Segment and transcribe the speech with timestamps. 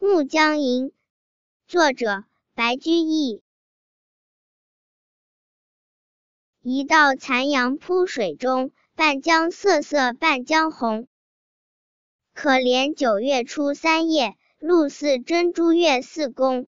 [0.00, 0.92] 暮江吟
[1.66, 3.42] 作者白居易。
[6.62, 11.08] 一道残阳铺水中半江瑟瑟半江红。
[12.32, 16.68] 可怜九月初三夜露似真珠月似弓